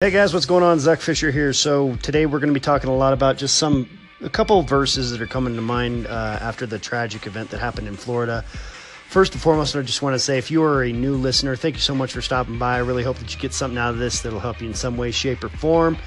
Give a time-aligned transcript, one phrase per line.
[0.00, 0.78] Hey guys, what's going on?
[0.78, 1.52] Zach Fisher here.
[1.52, 5.10] So today we're going to be talking a lot about just some a couple verses
[5.10, 8.44] that are coming to mind uh, after the tragic event that happened in Florida.
[9.08, 11.74] First and foremost, I just want to say if you are a new listener, thank
[11.74, 12.76] you so much for stopping by.
[12.76, 14.96] I really hope that you get something out of this that'll help you in some
[14.96, 15.98] way, shape, or form.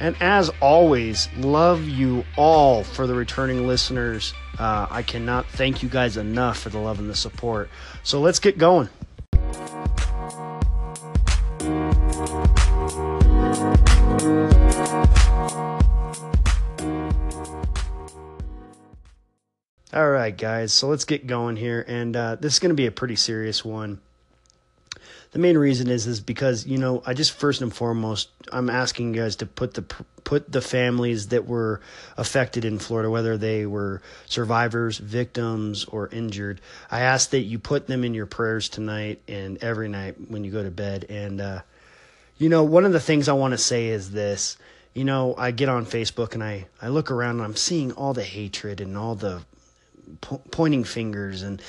[0.00, 4.34] And as always, love you all for the returning listeners.
[4.58, 7.70] Uh, I cannot thank you guys enough for the love and the support.
[8.02, 8.88] So let's get going.
[20.28, 21.82] Right, guys, so let's get going here.
[21.88, 23.98] And uh, this is going to be a pretty serious one.
[25.30, 29.14] The main reason is is because you know I just first and foremost I'm asking
[29.14, 29.82] you guys to put the
[30.24, 31.80] put the families that were
[32.16, 36.60] affected in Florida, whether they were survivors, victims, or injured.
[36.90, 40.50] I ask that you put them in your prayers tonight and every night when you
[40.50, 41.04] go to bed.
[41.10, 41.60] And uh,
[42.38, 44.56] you know one of the things I want to say is this
[44.94, 48.14] you know, I get on Facebook and I, I look around and I'm seeing all
[48.14, 49.42] the hatred and all the
[50.20, 51.62] po- pointing fingers and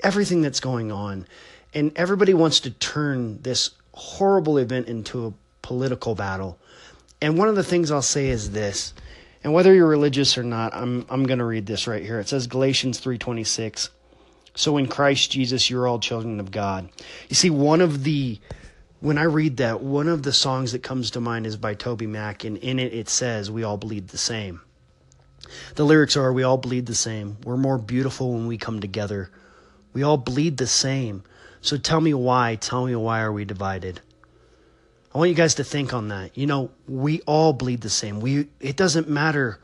[0.00, 1.26] everything that's going on.
[1.72, 5.32] And everybody wants to turn this horrible event into a
[5.62, 6.58] political battle.
[7.20, 8.92] And one of the things I'll say is this,
[9.42, 12.18] and whether you're religious or not, I'm I'm going to read this right here.
[12.18, 13.90] It says Galatians 3:26.
[14.54, 16.88] So in Christ Jesus you're all children of God.
[17.28, 18.38] You see one of the
[19.00, 22.46] when I read that, one of the songs that comes to mind is by TobyMac
[22.46, 24.62] and in it it says we all bleed the same.
[25.74, 27.36] The lyrics are We all bleed the same.
[27.44, 29.30] We're more beautiful when we come together.
[29.92, 31.22] We all bleed the same.
[31.60, 32.56] So tell me why.
[32.56, 34.00] Tell me why are we divided?
[35.14, 36.36] I want you guys to think on that.
[36.36, 38.20] You know, we all bleed the same.
[38.20, 39.60] We it doesn't matter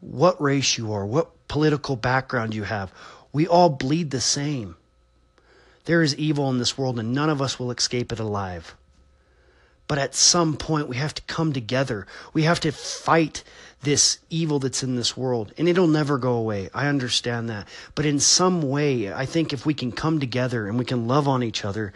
[0.00, 2.92] what race you are, what political background you have.
[3.32, 4.76] We all bleed the same.
[5.84, 8.76] There is evil in this world and none of us will escape it alive.
[9.88, 12.06] But at some point, we have to come together.
[12.32, 13.44] We have to fight
[13.82, 15.52] this evil that's in this world.
[15.58, 16.70] And it'll never go away.
[16.72, 17.66] I understand that.
[17.94, 21.26] But in some way, I think if we can come together and we can love
[21.26, 21.92] on each other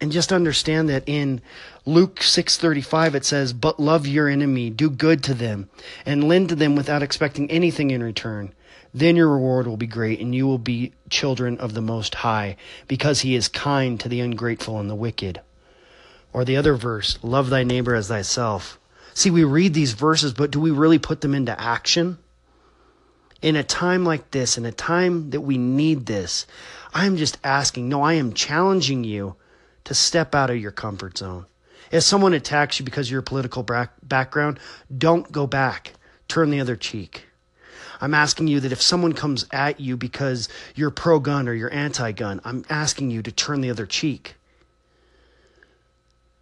[0.00, 1.40] and just understand that in
[1.84, 5.68] Luke 6:35 it says, "But love your enemy, do good to them,
[6.04, 8.52] and lend to them without expecting anything in return."
[8.92, 12.56] Then your reward will be great, and you will be children of the Most High,
[12.88, 15.40] because He is kind to the ungrateful and the wicked.
[16.36, 18.78] Or the other verse, love thy neighbor as thyself.
[19.14, 22.18] See, we read these verses, but do we really put them into action?
[23.40, 26.46] In a time like this, in a time that we need this,
[26.92, 29.36] I'm just asking, no, I am challenging you
[29.84, 31.46] to step out of your comfort zone.
[31.90, 33.64] If someone attacks you because of your political
[34.02, 34.60] background,
[34.94, 35.94] don't go back.
[36.28, 37.24] Turn the other cheek.
[37.98, 41.72] I'm asking you that if someone comes at you because you're pro gun or you're
[41.72, 44.34] anti gun, I'm asking you to turn the other cheek.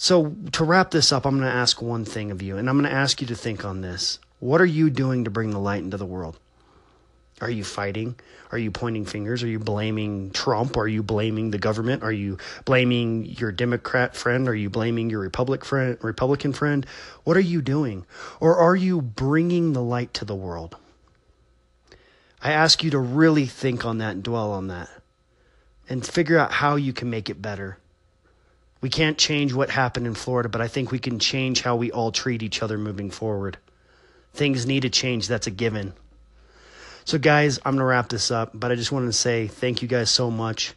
[0.00, 2.78] So, to wrap this up, I'm going to ask one thing of you, and I'm
[2.78, 4.20] going to ask you to think on this.
[4.38, 6.38] What are you doing to bring the light into the world?
[7.40, 8.14] Are you fighting?
[8.52, 9.42] Are you pointing fingers?
[9.42, 10.76] Are you blaming Trump?
[10.76, 12.04] Are you blaming the government?
[12.04, 14.48] Are you blaming your Democrat friend?
[14.48, 16.86] Are you blaming your Republic friend, Republican friend?
[17.24, 18.06] What are you doing?
[18.38, 20.76] Or are you bringing the light to the world?
[22.40, 24.90] I ask you to really think on that and dwell on that
[25.88, 27.78] and figure out how you can make it better.
[28.80, 31.90] We can't change what happened in Florida, but I think we can change how we
[31.90, 33.58] all treat each other moving forward.
[34.34, 35.26] Things need to change.
[35.26, 35.94] That's a given.
[37.04, 39.82] So, guys, I'm going to wrap this up, but I just wanted to say thank
[39.82, 40.74] you guys so much.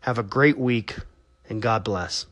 [0.00, 0.96] Have a great week,
[1.48, 2.26] and God bless.